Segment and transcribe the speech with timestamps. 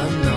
[0.00, 0.29] 烦恼。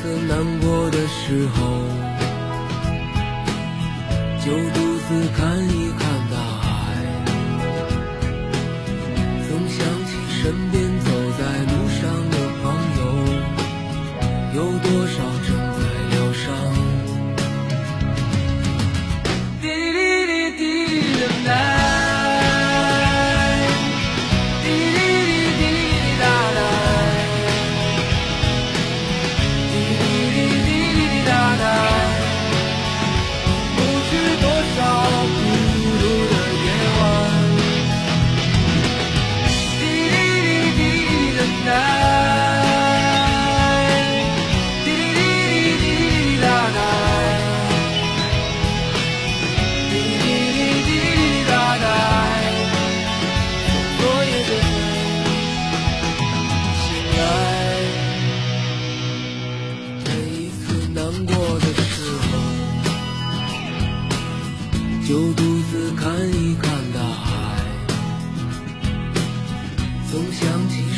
[0.00, 1.58] 每次难过的时候
[4.44, 6.00] 就独自看一看
[6.30, 6.64] 大海。
[9.48, 10.10] 总想起
[10.40, 10.87] 身边